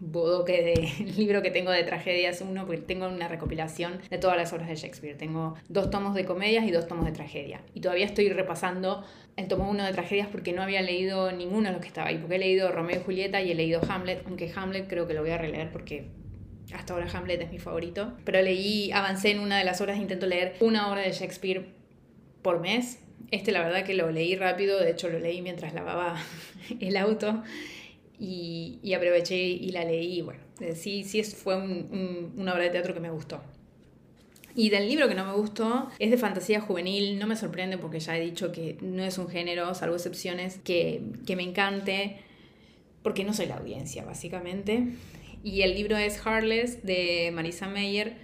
bodoque 0.00 0.62
de 0.62 1.04
libro 1.16 1.42
que 1.42 1.50
tengo 1.50 1.70
de 1.70 1.82
tragedias, 1.82 2.40
uno, 2.40 2.66
porque 2.66 2.82
tengo 2.82 3.08
una 3.08 3.28
recopilación 3.28 4.00
de 4.10 4.18
todas 4.18 4.36
las 4.36 4.52
obras 4.52 4.68
de 4.68 4.76
Shakespeare. 4.76 5.16
Tengo 5.16 5.54
dos 5.68 5.90
tomos 5.90 6.14
de 6.14 6.24
comedias 6.24 6.66
y 6.66 6.70
dos 6.70 6.86
tomos 6.86 7.04
de 7.04 7.12
tragedia. 7.12 7.60
Y 7.74 7.80
todavía 7.80 8.06
estoy 8.06 8.28
repasando 8.30 9.04
el 9.36 9.48
tomo 9.48 9.70
uno 9.70 9.84
de 9.84 9.92
tragedias 9.92 10.28
porque 10.28 10.52
no 10.52 10.62
había 10.62 10.82
leído 10.82 11.32
ninguno 11.32 11.68
de 11.68 11.72
los 11.72 11.80
que 11.80 11.88
estaba 11.88 12.08
ahí, 12.08 12.18
porque 12.18 12.36
he 12.36 12.38
leído 12.38 12.70
Romeo 12.72 13.00
y 13.00 13.04
Julieta 13.04 13.40
y 13.40 13.52
he 13.52 13.54
leído 13.54 13.80
Hamlet, 13.88 14.22
aunque 14.26 14.52
Hamlet 14.54 14.88
creo 14.88 15.06
que 15.06 15.14
lo 15.14 15.20
voy 15.20 15.30
a 15.30 15.38
releer 15.38 15.70
porque 15.70 16.08
hasta 16.74 16.92
ahora 16.92 17.06
Hamlet 17.12 17.40
es 17.42 17.50
mi 17.50 17.58
favorito. 17.58 18.14
Pero 18.24 18.42
leí, 18.42 18.90
avancé 18.92 19.30
en 19.30 19.40
una 19.40 19.58
de 19.58 19.64
las 19.64 19.80
obras, 19.80 19.98
intento 19.98 20.26
leer 20.26 20.54
una 20.60 20.90
obra 20.90 21.02
de 21.02 21.12
Shakespeare 21.12 21.66
por 22.42 22.60
mes. 22.60 23.00
Este 23.30 23.52
la 23.52 23.60
verdad 23.60 23.84
que 23.84 23.94
lo 23.94 24.10
leí 24.10 24.36
rápido, 24.36 24.80
de 24.80 24.90
hecho 24.90 25.08
lo 25.08 25.18
leí 25.18 25.42
mientras 25.42 25.74
lavaba 25.74 26.16
el 26.80 26.96
auto 26.96 27.42
y, 28.18 28.92
aproveché 28.94 29.36
y 29.36 29.70
la 29.70 29.84
leí. 29.84 30.22
bueno, 30.22 30.40
sí, 30.74 31.04
sí 31.04 31.22
fue 31.22 31.56
una 31.56 32.52
obra 32.52 32.64
de 32.64 32.70
teatro 32.70 32.94
que 32.94 33.00
me 33.00 33.10
gustó. 33.10 33.40
Y 34.54 34.70
del 34.70 34.88
libro 34.88 35.08
que 35.08 35.14
no 35.14 35.24
me 35.24 35.34
gustó 35.34 35.88
es 36.00 36.10
de 36.10 36.18
fantasía 36.18 36.60
juvenil, 36.60 37.18
no 37.18 37.28
me 37.28 37.36
sorprende 37.36 37.78
porque 37.78 38.00
ya 38.00 38.16
he 38.16 38.20
dicho 38.20 38.50
que 38.50 38.76
no 38.80 39.04
es 39.04 39.16
un 39.18 39.28
género, 39.28 39.72
salvo 39.74 39.94
excepciones, 39.94 40.58
que, 40.64 41.02
que 41.26 41.36
me 41.36 41.44
encante, 41.44 42.16
porque 43.04 43.22
no 43.22 43.34
soy 43.34 43.46
la 43.46 43.58
audiencia, 43.58 44.04
básicamente. 44.04 44.88
Y 45.44 45.62
el 45.62 45.74
libro 45.74 45.96
es 45.96 46.18
Heartless 46.18 46.84
de 46.84 47.30
Marisa 47.32 47.68
Meyer 47.68 48.16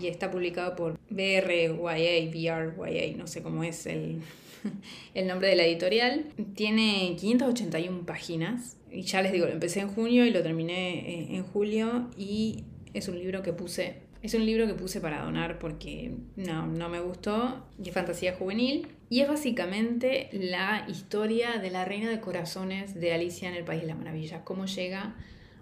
y 0.00 0.06
está 0.06 0.30
publicado 0.30 0.76
por 0.76 0.96
BRYA, 1.10 1.72
BRYA, 1.72 3.16
no 3.16 3.26
sé 3.26 3.42
cómo 3.42 3.64
es 3.64 3.86
el, 3.86 4.20
el 5.14 5.26
nombre 5.26 5.48
de 5.48 5.56
la 5.56 5.64
editorial. 5.64 6.26
Tiene 6.54 7.16
581 7.18 8.06
páginas 8.06 8.76
y 8.92 9.02
ya 9.02 9.22
les 9.22 9.32
digo, 9.32 9.46
lo 9.46 9.52
empecé 9.52 9.80
en 9.80 9.88
junio 9.88 10.26
y 10.26 10.30
lo 10.30 10.42
terminé 10.42 10.98
eh, 10.98 11.36
en 11.36 11.42
julio 11.44 12.10
y 12.16 12.64
es 12.94 13.08
un 13.08 13.18
libro 13.18 13.42
que 13.42 13.52
puse, 13.52 14.02
es 14.22 14.34
un 14.34 14.44
libro 14.44 14.66
que 14.66 14.74
puse 14.74 15.00
para 15.00 15.22
donar 15.22 15.58
porque 15.58 16.12
no, 16.36 16.66
no 16.66 16.88
me 16.88 17.00
gustó, 17.00 17.66
es 17.82 17.92
fantasía 17.92 18.34
juvenil 18.34 18.88
y 19.08 19.20
es 19.20 19.28
básicamente 19.28 20.28
la 20.32 20.86
historia 20.88 21.58
de 21.58 21.70
la 21.70 21.84
reina 21.84 22.10
de 22.10 22.20
corazones 22.20 22.94
de 22.94 23.12
Alicia 23.12 23.48
en 23.48 23.54
el 23.54 23.64
País 23.64 23.82
de 23.82 23.88
las 23.88 23.98
Maravillas, 23.98 24.42
cómo 24.44 24.66
llega 24.66 25.14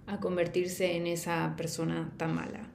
a 0.06 0.20
convertirse 0.20 0.96
en 0.96 1.06
esa 1.06 1.54
persona 1.56 2.12
tan 2.16 2.34
mala. 2.34 2.70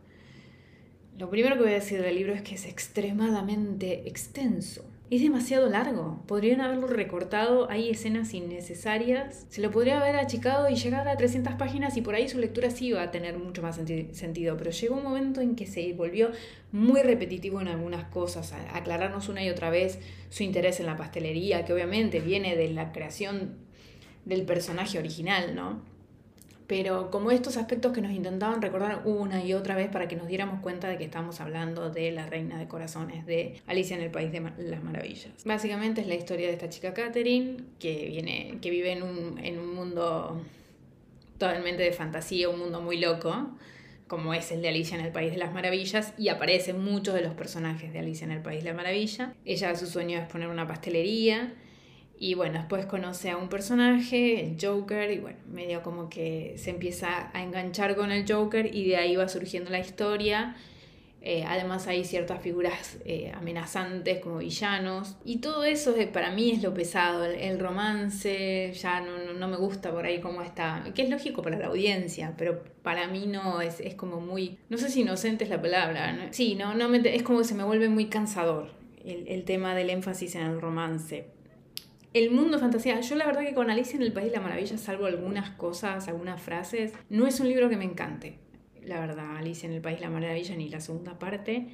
Lo 1.18 1.30
primero 1.30 1.56
que 1.56 1.64
voy 1.64 1.72
a 1.72 1.76
decir 1.76 2.02
del 2.02 2.16
libro 2.16 2.34
es 2.34 2.42
que 2.42 2.56
es 2.56 2.66
extremadamente 2.66 4.08
extenso 4.08 4.84
es 5.16 5.22
demasiado 5.22 5.70
largo. 5.70 6.24
Podrían 6.28 6.62
haberlo 6.62 6.88
recortado, 6.88 7.70
hay 7.70 7.90
escenas 7.90 8.34
innecesarias. 8.34 9.46
Se 9.50 9.62
lo 9.62 9.72
podría 9.72 10.00
haber 10.00 10.16
achicado 10.16 10.70
y 10.70 10.76
llegar 10.76 11.08
a 11.08 11.18
300 11.18 11.56
páginas 11.56 11.98
y 11.98 12.02
por 12.02 12.16
ahí 12.16 12.30
su 12.30 12.40
lectura 12.40 12.70
sí 12.70 12.88
iba 12.88 13.02
a 13.02 13.12
tener 13.12 13.38
mucho 13.38 13.62
más 13.62 13.76
sentido. 13.76 14.58
Pero 14.58 14.72
llegó 14.72 14.96
un 14.96 15.04
momento 15.04 15.42
en 15.42 15.56
que 15.56 15.68
se 15.68 15.92
volvió 15.94 16.32
muy 16.72 17.02
repetitivo 17.02 17.62
en 17.62 17.68
algunas 17.68 18.06
cosas, 18.06 18.54
aclararnos 18.74 19.30
una 19.30 19.44
y 19.44 19.50
otra 19.50 19.70
vez 19.70 20.00
su 20.30 20.44
interés 20.44 20.80
en 20.80 20.86
la 20.86 20.98
pastelería, 20.98 21.66
que 21.66 21.74
obviamente 21.74 22.20
viene 22.20 22.56
de 22.56 22.70
la 22.70 22.92
creación 22.92 23.58
del 24.26 24.44
personaje 24.44 25.00
original, 25.00 25.54
¿no? 25.54 25.93
Pero 26.68 27.12
como 27.12 27.32
estos 27.32 27.58
aspectos 27.58 27.94
que 27.94 28.02
nos 28.02 28.12
intentaban 28.12 28.62
recordar 28.62 29.02
una 29.06 29.44
y 29.44 29.54
otra 29.54 29.76
vez 29.76 29.90
para 29.90 30.08
que 30.08 30.16
nos 30.16 30.28
diéramos 30.28 30.62
cuenta 30.62 30.88
de 30.88 30.98
que 30.98 31.04
estamos 31.04 31.40
hablando 31.42 31.90
de 31.90 32.12
la 32.12 32.26
reina 32.26 32.58
de 32.58 32.68
corazones, 32.68 33.26
de 33.26 33.62
Alicia 33.68 33.96
en 33.96 34.04
el 34.04 34.12
País 34.12 34.32
de 34.32 34.42
las 34.58 34.84
Maravillas. 34.84 35.32
Básicamente 35.46 36.02
es 36.02 36.08
la 36.08 36.16
historia 36.16 36.48
de 36.48 36.54
esta 36.54 36.70
chica 36.70 36.94
Catherine, 36.94 37.58
que, 37.80 38.08
viene, 38.08 38.60
que 38.62 38.70
vive 38.70 38.92
en 38.92 39.04
un, 39.04 39.40
en 39.40 39.60
un 39.60 39.76
mundo 39.76 40.42
totalmente 41.38 41.84
de 41.84 41.92
fantasía, 41.92 42.50
un 42.50 42.60
mundo 42.60 42.82
muy 42.82 42.98
loco, 42.98 43.50
como 44.08 44.34
es 44.34 44.52
el 44.52 44.62
de 44.62 44.70
Alicia 44.70 44.98
en 44.98 45.06
el 45.06 45.12
País 45.12 45.32
de 45.32 45.38
las 45.38 45.54
Maravillas, 45.54 46.14
y 46.18 46.30
aparecen 46.30 46.84
muchos 46.84 47.14
de 47.14 47.22
los 47.22 47.34
personajes 47.34 47.92
de 47.92 48.00
Alicia 48.00 48.26
en 48.26 48.32
el 48.32 48.42
País 48.42 48.64
de 48.64 48.70
la 48.70 48.76
Maravilla. 48.76 49.34
Ella, 49.44 49.76
su 49.76 49.88
sueño 49.88 50.20
es 50.20 50.28
poner 50.28 50.48
una 50.48 50.68
pastelería, 50.68 51.54
y 52.24 52.36
bueno, 52.36 52.60
después 52.60 52.86
conoce 52.86 53.32
a 53.32 53.36
un 53.36 53.50
personaje, 53.50 54.46
el 54.46 54.58
Joker, 54.58 55.12
y 55.12 55.18
bueno, 55.18 55.40
medio 55.52 55.84
como 55.84 56.08
que 56.08 56.54
se 56.56 56.70
empieza 56.70 57.30
a 57.34 57.44
enganchar 57.44 57.98
con 57.98 58.14
el 58.14 58.26
Joker 58.26 58.74
y 58.74 58.88
de 58.88 58.96
ahí 58.96 59.18
va 59.18 59.28
surgiendo 59.28 59.70
la 59.70 59.80
historia. 59.80 60.56
Eh, 61.22 61.44
además 61.46 61.86
hay 61.88 62.06
ciertas 62.06 62.42
figuras 62.42 62.98
eh, 63.04 63.34
amenazantes 63.36 64.22
como 64.22 64.38
villanos. 64.38 65.18
Y 65.26 65.40
todo 65.40 65.66
eso 65.66 65.96
para 66.14 66.32
mí 66.32 66.52
es 66.52 66.64
lo 66.64 66.74
pesado. 66.74 67.26
El, 67.26 67.60
romance 67.60 68.72
ya 68.72 69.02
no, 69.02 69.34
no, 69.34 69.48
me 69.50 69.58
gusta 69.58 69.92
por 69.92 70.06
ahí 70.06 70.22
cómo 70.22 70.42
está. 70.44 70.82
Que 70.96 71.02
es 71.02 71.10
lógico 71.10 71.42
para 71.42 71.60
la 71.60 71.68
audiencia, 71.68 72.36
pero 72.38 72.64
para 72.84 73.06
mí 73.08 73.26
no, 73.28 73.60
es, 73.60 73.82
es 73.82 73.96
como 73.96 74.22
muy... 74.22 74.60
No 74.70 74.78
sé 74.78 74.90
si 74.90 75.02
inocente 75.02 75.44
es 75.44 75.50
la 75.50 75.62
palabra. 75.62 76.30
Sí, 76.32 76.56
no, 76.56 76.74
no 76.74 76.88
me, 76.88 77.02
es 77.14 77.24
como 77.24 77.40
que 77.40 77.46
se 77.46 77.54
me 77.54 77.66
vuelve 77.66 77.90
muy 77.90 78.06
cansador 78.06 78.70
el, 79.04 79.28
el 79.28 79.44
tema 79.44 79.76
del 79.76 79.90
énfasis 79.90 80.36
en 80.36 80.44
el 80.44 80.62
romance 80.62 81.33
el 82.14 82.32
mundo 82.32 82.60
fantasía. 82.60 83.00
Yo 83.02 83.16
la 83.16 83.26
verdad 83.26 83.42
que 83.42 83.54
con 83.54 83.70
Alicia 83.70 83.96
en 83.96 84.04
el 84.04 84.14
País 84.14 84.28
de 84.28 84.38
la 84.38 84.42
Maravilla, 84.42 84.78
salvo 84.78 85.06
algunas 85.06 85.52
cosas, 85.52 86.08
algunas 86.08 86.42
frases, 86.42 86.94
no 87.10 87.28
es 87.28 87.40
un 87.40 87.50
libro 87.50 87.70
que 87.70 87.78
me 87.78 87.86
encante. 87.86 88.38
La 88.84 89.00
verdad, 89.00 89.38
Alicia 89.38 89.68
en 89.68 89.74
el 89.74 89.82
País 89.82 89.98
de 89.98 90.06
la 90.06 90.12
Maravilla 90.12 90.56
ni 90.56 90.70
la 90.70 90.80
segunda 90.80 91.18
parte. 91.18 91.68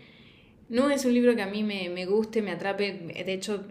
No 0.70 0.92
es 0.92 1.04
un 1.04 1.16
libro 1.16 1.36
que 1.36 1.42
a 1.42 1.48
mí 1.48 1.64
me, 1.64 2.06
guste, 2.06 2.44
me 2.44 2.52
atrape. 2.52 2.94
De 3.26 3.34
hecho, 3.34 3.66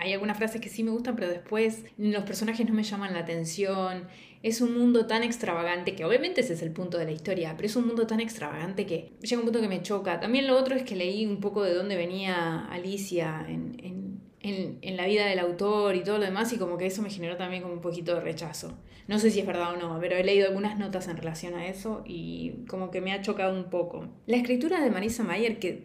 hay 0.00 0.14
algunas 0.14 0.38
frases 0.38 0.62
que 0.62 0.70
sí 0.70 0.82
me 0.82 0.90
gustan, 0.90 1.14
pero 1.14 1.28
después 1.28 1.84
los 1.98 2.24
personajes 2.24 2.66
no 2.66 2.74
me 2.74 2.82
llaman 2.82 3.12
la 3.12 3.20
atención. 3.20 4.08
Es 4.42 4.62
un 4.62 4.76
mundo 4.76 5.06
tan 5.06 5.22
extravagante 5.22 5.94
que 5.94 6.06
obviamente 6.06 6.40
ese 6.40 6.54
es 6.54 6.62
el 6.62 6.70
punto 6.70 6.96
de 6.96 7.04
la 7.04 7.12
historia, 7.12 7.54
pero 7.54 7.66
es 7.66 7.76
un 7.76 7.86
mundo 7.86 8.06
tan 8.06 8.20
extravagante 8.20 8.86
que 8.86 9.12
llega 9.20 9.40
un 9.40 9.44
punto 9.44 9.60
que 9.60 9.68
me 9.68 9.82
choca. 9.82 10.20
También 10.20 10.46
lo 10.46 10.56
otro 10.56 10.74
es 10.74 10.84
que 10.84 10.96
leí 10.96 11.26
un 11.26 11.40
poco 11.40 11.62
de 11.62 11.74
dónde 11.74 11.96
venía 11.96 12.64
Alicia 12.66 13.44
en, 13.46 13.76
en 13.82 14.07
en, 14.40 14.96
la 14.96 15.06
vida 15.06 15.26
del 15.26 15.38
autor 15.38 15.96
y 15.96 16.02
todo 16.02 16.18
lo 16.18 16.24
demás, 16.24 16.52
y 16.52 16.58
como 16.58 16.78
que 16.78 16.86
eso 16.86 17.02
me 17.02 17.10
generó 17.10 17.36
también 17.36 17.62
como 17.62 17.74
un 17.74 17.80
poquito 17.80 18.14
de 18.14 18.20
rechazo. 18.20 18.72
No 19.06 19.18
sé 19.18 19.30
si 19.30 19.40
es 19.40 19.46
verdad 19.46 19.72
o 19.72 19.76
no, 19.76 19.98
pero 20.00 20.16
he 20.16 20.24
leído 20.24 20.48
algunas 20.48 20.78
notas 20.78 21.08
en 21.08 21.16
relación 21.16 21.54
a 21.54 21.66
eso 21.66 22.02
y 22.06 22.64
como 22.68 22.90
que 22.90 23.00
me 23.00 23.12
ha 23.12 23.22
chocado 23.22 23.56
un 23.56 23.70
poco. 23.70 24.06
La 24.26 24.36
escritura 24.36 24.80
de 24.80 24.90
Marisa 24.90 25.24
Mayer, 25.24 25.58
que 25.58 25.84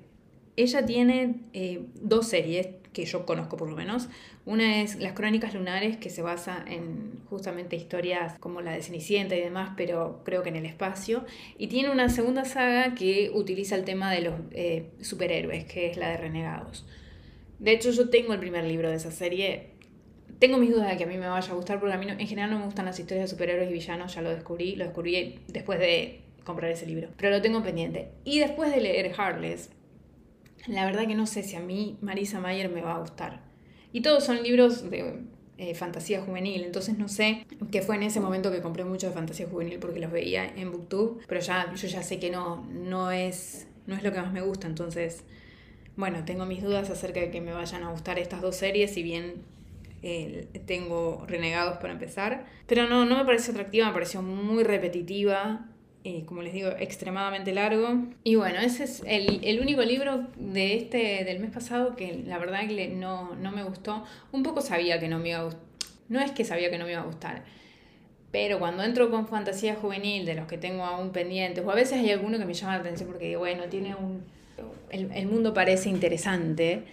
ella 0.55 0.85
tiene 0.85 1.35
eh, 1.53 1.85
dos 1.95 2.27
series 2.27 2.67
que 2.91 3.05
yo 3.05 3.25
conozco 3.25 3.57
por 3.57 3.69
lo 3.69 3.75
menos. 3.75 4.07
Una 4.45 4.81
es 4.81 4.97
Las 4.97 5.13
Crónicas 5.13 5.53
Lunares, 5.53 5.97
que 5.97 6.09
se 6.09 6.21
basa 6.21 6.63
en 6.67 7.21
justamente 7.29 7.75
historias 7.75 8.37
como 8.39 8.61
la 8.61 8.71
de 8.71 8.83
Cenicienta 8.83 9.35
y 9.35 9.41
demás, 9.41 9.71
pero 9.75 10.21
creo 10.23 10.43
que 10.43 10.49
en 10.49 10.57
el 10.57 10.65
espacio. 10.65 11.25
Y 11.57 11.67
tiene 11.67 11.89
una 11.89 12.09
segunda 12.09 12.45
saga 12.45 12.93
que 12.93 13.31
utiliza 13.33 13.75
el 13.75 13.83
tema 13.83 14.11
de 14.11 14.21
los 14.21 14.35
eh, 14.51 14.91
superhéroes, 15.01 15.65
que 15.65 15.89
es 15.89 15.97
la 15.97 16.09
de 16.09 16.17
Renegados. 16.17 16.85
De 17.63 17.71
hecho, 17.71 17.91
yo 17.91 18.09
tengo 18.09 18.33
el 18.33 18.39
primer 18.39 18.65
libro 18.65 18.89
de 18.89 18.97
esa 18.97 19.09
serie. 19.09 19.69
Tengo 20.37 20.57
mis 20.57 20.69
dudas 20.69 20.89
de 20.89 20.97
que 20.97 21.05
a 21.05 21.07
mí 21.07 21.17
me 21.17 21.29
vaya 21.29 21.49
a 21.49 21.55
gustar, 21.55 21.79
porque 21.79 21.95
a 21.95 21.97
mí 21.97 22.05
en 22.09 22.27
general 22.27 22.51
no 22.51 22.59
me 22.59 22.65
gustan 22.65 22.83
las 22.83 22.99
historias 22.99 23.29
de 23.29 23.33
superhéroes 23.33 23.69
y 23.69 23.73
villanos, 23.73 24.13
ya 24.13 24.21
lo 24.21 24.31
descubrí, 24.31 24.75
lo 24.75 24.83
descubrí 24.83 25.39
después 25.47 25.79
de 25.79 26.23
comprar 26.43 26.71
ese 26.71 26.85
libro. 26.85 27.07
Pero 27.15 27.29
lo 27.29 27.41
tengo 27.41 27.63
pendiente. 27.63 28.09
Y 28.25 28.39
después 28.39 28.69
de 28.69 28.81
leer 28.81 29.13
Heartless, 29.17 29.69
la 30.67 30.83
verdad 30.83 31.07
que 31.07 31.15
no 31.15 31.25
sé 31.25 31.41
si 31.41 31.55
a 31.55 31.61
mí 31.61 31.97
Marisa 32.01 32.41
Mayer 32.41 32.67
me 32.67 32.81
va 32.81 32.95
a 32.95 32.99
gustar. 32.99 33.43
Y 33.93 34.01
todos 34.01 34.25
son 34.25 34.43
libros 34.43 34.89
de 34.89 35.21
eh, 35.57 35.73
fantasía 35.73 36.19
juvenil, 36.19 36.65
entonces 36.65 36.97
no 36.97 37.07
sé 37.07 37.45
qué 37.71 37.81
fue 37.81 37.95
en 37.95 38.03
ese 38.03 38.19
momento 38.19 38.51
que 38.51 38.59
compré 38.59 38.83
mucho 38.83 39.07
de 39.07 39.13
fantasía 39.13 39.47
juvenil 39.47 39.79
porque 39.79 40.01
los 40.01 40.11
veía 40.11 40.45
en 40.45 40.69
Booktube, 40.69 41.21
pero 41.29 41.39
ya 41.39 41.73
yo 41.73 41.87
ya 41.87 42.03
sé 42.03 42.19
que 42.19 42.29
no 42.29 42.65
no 42.69 43.11
es 43.11 43.67
no 43.87 43.95
es 43.95 44.03
lo 44.03 44.11
que 44.11 44.19
más 44.19 44.33
me 44.33 44.41
gusta, 44.41 44.67
entonces 44.67 45.23
bueno, 45.95 46.25
tengo 46.25 46.45
mis 46.45 46.63
dudas 46.63 46.89
acerca 46.89 47.19
de 47.19 47.29
que 47.29 47.41
me 47.41 47.53
vayan 47.53 47.83
a 47.83 47.91
gustar 47.91 48.17
estas 48.19 48.41
dos 48.41 48.55
series, 48.55 48.93
si 48.93 49.03
bien 49.03 49.43
eh, 50.01 50.47
tengo 50.65 51.23
Renegados 51.27 51.77
para 51.77 51.93
empezar. 51.93 52.45
Pero 52.67 52.87
no, 52.87 53.05
no 53.05 53.17
me 53.17 53.25
pareció 53.25 53.53
atractiva, 53.53 53.87
me 53.87 53.93
pareció 53.93 54.21
muy 54.21 54.63
repetitiva. 54.63 55.65
y 56.03 56.23
como 56.23 56.41
les 56.41 56.53
digo, 56.53 56.69
extremadamente 56.79 57.53
largo. 57.53 58.03
Y 58.23 58.35
bueno, 58.35 58.59
ese 58.59 58.83
es 58.85 59.03
el, 59.05 59.59
único 59.61 59.81
libro 59.83 60.27
de 60.35 60.75
este, 60.77 61.23
del 61.23 61.39
mes 61.39 61.51
pasado 61.51 61.95
que 61.95 62.23
la 62.25 62.37
verdad 62.37 62.67
que 62.67 62.87
no, 62.89 63.35
no 63.35 63.51
me 63.51 63.63
gustó. 63.63 64.03
Un 64.31 64.43
poco 64.43 64.61
sabía 64.61 64.99
que 64.99 65.07
no 65.07 65.19
me 65.19 65.29
iba 65.29 65.39
a 65.39 65.43
gustar. 65.43 65.63
No 66.09 66.19
es 66.19 66.31
que 66.31 66.43
sabía 66.43 66.69
que 66.69 66.77
no 66.77 66.85
me 66.85 66.91
iba 66.91 67.01
a 67.01 67.05
gustar. 67.05 67.43
Pero 68.31 68.59
cuando 68.59 68.83
entro 68.83 69.11
con 69.11 69.27
fantasía 69.27 69.75
juvenil, 69.75 70.25
de 70.25 70.33
los 70.33 70.47
que 70.47 70.57
tengo 70.57 70.83
aún 70.83 71.11
pendientes, 71.11 71.63
o 71.63 71.69
a 71.71 71.75
veces 71.75 71.99
hay 71.99 72.11
alguno 72.11 72.39
que 72.39 72.45
me 72.45 72.55
llama 72.55 72.73
la 72.73 72.81
atención 72.81 73.07
porque, 73.07 73.37
bueno, 73.37 73.65
tiene 73.69 73.95
un, 73.95 74.23
el, 74.89 75.27
mundo 75.27 75.53
parece 75.53 75.89
interesante 75.89 76.83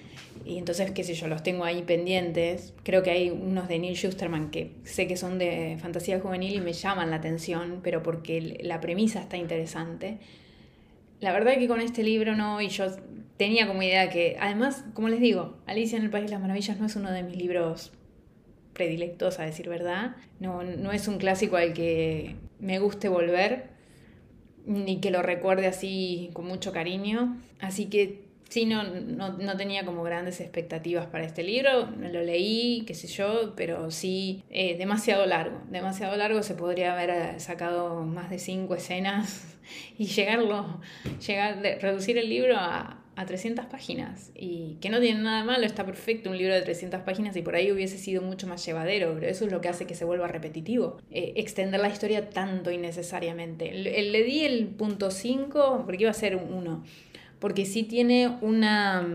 y 0.44 0.58
entonces, 0.58 0.90
qué 0.92 1.04
sé 1.04 1.14
yo, 1.14 1.28
los 1.28 1.42
tengo 1.42 1.64
ahí 1.64 1.82
pendientes. 1.82 2.72
Creo 2.82 3.02
que 3.02 3.10
hay 3.10 3.30
unos 3.30 3.68
de 3.68 3.78
Neil 3.78 3.96
Schusterman 3.96 4.50
que 4.50 4.72
sé 4.84 5.06
que 5.06 5.16
son 5.16 5.38
de 5.38 5.76
fantasía 5.80 6.18
juvenil 6.18 6.54
y 6.54 6.60
me 6.60 6.72
llaman 6.72 7.10
la 7.10 7.16
atención, 7.16 7.80
pero 7.82 8.02
porque 8.02 8.58
la 8.62 8.80
premisa 8.80 9.20
está 9.20 9.36
interesante. 9.36 10.18
La 11.20 11.32
verdad 11.32 11.52
es 11.52 11.58
que 11.58 11.68
con 11.68 11.80
este 11.80 12.02
libro 12.02 12.34
no, 12.34 12.62
y 12.62 12.68
yo 12.68 12.86
tenía 13.36 13.66
como 13.66 13.82
idea 13.82 14.08
que, 14.08 14.36
además, 14.40 14.84
como 14.94 15.08
les 15.08 15.20
digo, 15.20 15.58
Alicia 15.66 15.98
en 15.98 16.04
el 16.04 16.10
País 16.10 16.26
de 16.26 16.30
las 16.32 16.40
Maravillas 16.40 16.78
no 16.80 16.86
es 16.86 16.96
uno 16.96 17.10
de 17.10 17.22
mis 17.22 17.36
libros 17.36 17.92
predilectos, 18.72 19.38
a 19.38 19.44
decir 19.44 19.68
verdad. 19.68 20.16
No, 20.38 20.62
no 20.62 20.92
es 20.92 21.06
un 21.06 21.18
clásico 21.18 21.56
al 21.56 21.74
que 21.74 22.36
me 22.58 22.78
guste 22.78 23.10
volver 23.10 23.69
ni 24.66 25.00
que 25.00 25.10
lo 25.10 25.22
recuerde 25.22 25.66
así 25.66 26.30
con 26.32 26.46
mucho 26.46 26.72
cariño. 26.72 27.36
Así 27.60 27.86
que 27.86 28.22
sí, 28.48 28.66
no, 28.66 28.82
no, 28.84 29.56
tenía 29.56 29.84
como 29.84 30.02
grandes 30.02 30.40
expectativas 30.40 31.06
para 31.06 31.24
este 31.24 31.42
libro. 31.42 31.88
Lo 31.90 32.22
leí, 32.22 32.84
qué 32.86 32.94
sé 32.94 33.06
yo, 33.06 33.54
pero 33.56 33.90
sí, 33.90 34.42
eh, 34.50 34.76
demasiado 34.76 35.24
largo. 35.26 35.62
Demasiado 35.70 36.16
largo, 36.16 36.42
se 36.42 36.54
podría 36.54 36.92
haber 36.92 37.10
eh, 37.10 37.40
sacado 37.40 38.04
más 38.04 38.28
de 38.30 38.38
cinco 38.38 38.74
escenas 38.74 39.56
y 39.98 40.06
llegarlo, 40.06 40.80
llegar, 41.26 41.60
reducir 41.80 42.18
el 42.18 42.28
libro 42.28 42.56
a, 42.56 42.99
a 43.20 43.26
300 43.26 43.66
páginas 43.66 44.32
y 44.34 44.78
que 44.80 44.88
no 44.88 44.98
tiene 44.98 45.20
nada 45.20 45.44
malo, 45.44 45.66
está 45.66 45.84
perfecto 45.84 46.30
un 46.30 46.38
libro 46.38 46.54
de 46.54 46.62
300 46.62 47.02
páginas 47.02 47.36
y 47.36 47.42
por 47.42 47.54
ahí 47.54 47.70
hubiese 47.70 47.98
sido 47.98 48.22
mucho 48.22 48.46
más 48.46 48.64
llevadero, 48.64 49.14
pero 49.14 49.26
eso 49.30 49.44
es 49.44 49.52
lo 49.52 49.60
que 49.60 49.68
hace 49.68 49.86
que 49.86 49.94
se 49.94 50.06
vuelva 50.06 50.26
repetitivo, 50.26 50.96
eh, 51.10 51.34
extender 51.36 51.80
la 51.80 51.90
historia 51.90 52.30
tanto 52.30 52.70
innecesariamente. 52.70 53.72
Le, 53.74 54.10
le 54.10 54.22
di 54.22 54.40
el 54.40 54.68
punto 54.68 55.10
5 55.10 55.82
porque 55.84 56.04
iba 56.04 56.10
a 56.10 56.14
ser 56.14 56.36
uno, 56.36 56.82
porque 57.38 57.66
sí 57.66 57.82
tiene 57.82 58.38
una... 58.40 59.06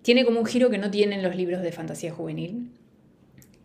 Tiene 0.00 0.24
como 0.24 0.40
un 0.40 0.46
giro 0.46 0.68
que 0.68 0.78
no 0.78 0.90
tienen 0.90 1.22
los 1.22 1.36
libros 1.36 1.62
de 1.62 1.70
fantasía 1.70 2.10
juvenil, 2.10 2.70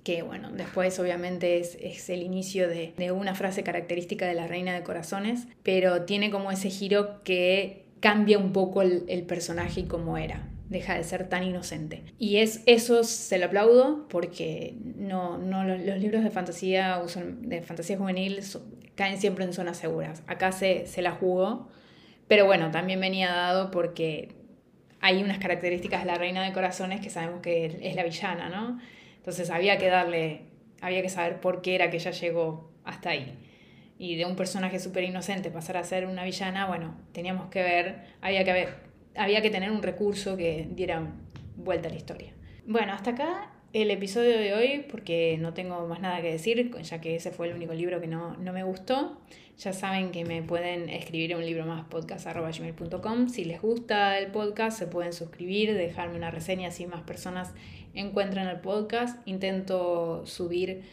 que 0.03 0.22
bueno, 0.22 0.51
después 0.51 1.00
obviamente 1.00 1.60
es, 1.60 1.77
es 1.82 2.10
el 2.10 2.22
inicio 2.22 2.67
de, 2.67 2.94
de, 2.96 3.12
una 3.12 3.34
frase 3.34 3.63
característica 3.63 4.27
de 4.27 4.36
la 4.36 4.48
Reina 4.48 4.75
de 4.75 4.84
Corazones, 4.84 5.48
pero 5.63 6.03
tiene 6.03 6.29
como 6.29 6.51
ese 6.51 6.70
giro 6.70 7.24
que 7.24 7.87
cambia 8.00 8.38
un 8.38 8.54
poco 8.54 8.82
el, 8.82 9.24
personaje 9.24 9.82
y 9.82 9.84
cómo 9.86 10.18
era 10.18 10.48
deja 10.70 10.96
de 10.96 11.04
ser 11.06 11.30
tan 11.30 11.44
inocente. 11.44 12.04
Y 12.20 12.38
es, 12.38 12.62
eso 12.66 13.06
se 13.06 13.38
lo 13.38 13.46
aplaudo 13.46 14.06
porque 14.10 14.75
no, 14.98 15.38
no 15.38 15.63
los, 15.63 15.80
libros 15.98 16.24
de 16.25 16.30
fantasía, 16.30 17.01
de 17.42 17.62
fantasía 17.62 17.98
juvenil 17.98 18.42
caen 18.96 19.18
siempre 19.18 19.46
en 19.46 19.54
zonas 19.54 19.77
seguras. 19.77 20.24
Acá 20.27 20.51
se, 20.51 20.86
se 20.86 21.01
la 21.01 21.12
jugó, 21.12 21.70
pero 22.27 22.46
bueno, 22.46 22.70
también 22.70 23.00
venía 23.00 23.30
dado 23.30 23.72
porque 23.72 24.34
hay 25.00 25.24
unas 25.24 25.38
características 25.38 26.01
de 26.01 26.08
la 26.08 26.16
reina 26.16 26.44
de 26.44 26.51
corazones 26.51 27.00
que 27.00 27.10
sabemos 27.10 27.39
que 27.42 27.66
es 27.82 27.96
la 27.96 28.04
villana, 28.04 28.50
¿no? 28.50 28.77
Entonces 29.16 29.50
había 29.50 29.77
que 29.77 29.88
darle, 29.88 30.42
había 30.82 31.01
que 31.01 31.10
saber 31.10 31.39
por 31.39 31.62
qué 31.62 31.75
era 31.75 31.89
que 31.89 31.96
ella 31.98 32.12
llegó 32.12 32.72
hasta 32.84 33.12
ahí 33.12 33.38
y 33.98 34.16
de 34.16 34.25
un 34.25 34.36
personaje 34.36 34.80
súper 34.80 35.04
inocente 35.04 35.50
pasar 35.50 35.77
a 35.77 35.84
ser 35.84 36.06
una 36.06 36.24
villana, 36.24 36.68
bueno, 36.68 36.96
teníamos 37.12 37.50
que 37.50 37.63
ver, 37.63 38.04
había 38.22 38.44
que, 38.44 38.54
ver, 38.54 38.70
había 39.16 39.42
que 39.42 39.50
tener 39.50 39.72
un 39.72 39.82
recurso 39.82 40.38
que 40.38 40.68
diera 40.72 41.13
vuelta 41.56 41.88
a 41.88 41.92
la 41.92 41.98
historia. 41.98 42.34
Bueno, 42.66 42.94
hasta 42.94 43.12
acá 43.12 43.51
el 43.74 43.92
episodio 43.92 44.38
de 44.38 44.54
hoy, 44.54 44.86
porque 44.89 45.38
no 45.39 45.54
tengo 45.54 45.88
más 45.88 46.00
nada 46.00 46.22
que 46.22 46.32
decir, 46.32 46.72
ya 46.82 47.01
que 47.01 47.16
ese 47.16 47.32
fue 47.32 47.48
el 47.48 47.56
único 47.56 47.74
libro 47.74 48.00
que 48.00 48.08
no, 48.08 48.36
no 48.38 48.54
me 48.54 48.63
gustó. 48.63 49.22
Ya 49.58 49.74
saben 49.74 50.12
que 50.12 50.24
me 50.24 50.44
pueden 50.44 50.88
escribir 50.89 51.36
un 51.36 51.44
libro 51.44 51.66
más 51.66 51.86
podcast.gmail.com. 51.86 53.30
Si 53.30 53.44
les 53.44 53.62
gusta 53.62 54.20
el 54.20 54.32
podcast, 54.32 54.77
se 54.77 54.86
pueden 54.86 55.13
suscribir, 55.13 55.74
dejarme 55.74 56.16
una 56.16 56.30
reseña, 56.30 56.68
así 56.70 56.86
más 56.86 57.01
personas 57.01 57.54
encuentran 57.94 58.48
el 58.48 58.60
podcast. 58.60 59.27
Intento 59.27 60.25
subir 60.25 60.84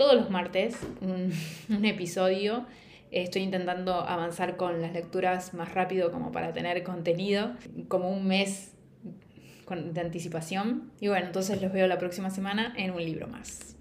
todos 0.00 0.14
los 0.14 0.30
martes 0.30 0.78
un, 1.02 1.84
episodio 1.84 2.64
Estoy 3.10 3.42
intentando 3.42 3.92
avanzar 3.94 4.56
con 4.56 4.80
las 4.80 4.92
lecturas 4.92 5.52
más 5.52 5.74
rápido 5.74 6.12
como 6.12 6.30
para 6.30 6.52
tener 6.52 6.84
contenido, 6.84 7.56
como 7.88 8.08
un 8.08 8.24
mes 8.24 8.70
de 9.68 10.00
anticipación. 10.00 10.92
Y 11.00 11.08
bueno, 11.08 11.26
entonces 11.26 11.60
los 11.60 11.72
veo 11.72 11.88
la 11.88 11.98
próxima 11.98 12.30
semana 12.30 12.72
en 12.76 12.92
un 12.92 13.04
libro 13.04 13.26
más. 13.26 13.74